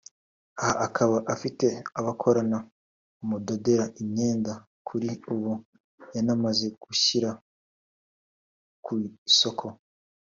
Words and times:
aha 0.61 0.75
akaba 0.85 1.17
afite 1.33 1.65
abo 1.97 2.01
bakorana 2.07 2.57
bamudodera 3.17 3.85
imyenda 4.01 4.53
kuri 4.87 5.09
ubu 5.33 5.51
yanamaze 6.15 6.67
gushyira 6.83 7.29
ku 8.83 8.91
isoko 9.31 9.65